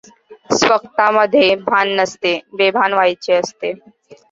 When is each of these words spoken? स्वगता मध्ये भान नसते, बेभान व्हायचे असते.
स्वगता 0.51 1.09
मध्ये 1.11 1.53
भान 1.61 1.89
नसते, 1.99 2.33
बेभान 2.55 2.93
व्हायचे 2.93 3.33
असते. 3.35 3.73